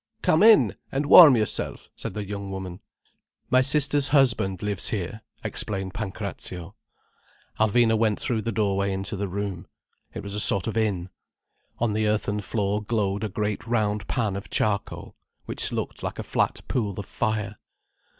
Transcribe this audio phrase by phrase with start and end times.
[0.23, 2.79] "Come in, and warm yourself," said the young woman.
[3.51, 6.73] "My sister's husband lives here," explained Pancrazio.
[7.59, 9.67] Alvina went through the doorway into the room.
[10.15, 11.09] It was a sort of inn.
[11.77, 16.23] On the earthen floor glowed a great round pan of charcoal, which looked like a
[16.23, 17.57] flat pool of fire.